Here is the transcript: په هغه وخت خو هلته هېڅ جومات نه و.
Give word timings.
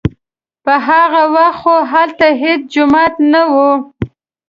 په 0.63 0.73
هغه 0.87 1.21
وخت 1.35 1.57
خو 1.61 1.75
هلته 1.91 2.27
هېڅ 2.41 2.61
جومات 2.73 3.13
نه 3.31 3.41
و. 3.53 3.55